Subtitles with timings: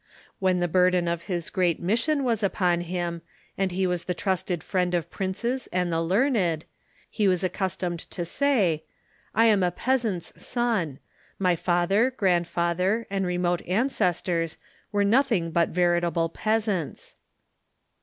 [0.39, 3.21] When the burden of his great mission was npon him,
[3.55, 6.65] and he was the trusted friend of princes and the learned,
[7.07, 8.83] he was accus tomed to say:
[9.35, 10.97] "I am a peasant's son;
[11.37, 14.57] ray father, grandfather, and remote ancestors
[14.91, 17.13] were nothing but veritable peasants."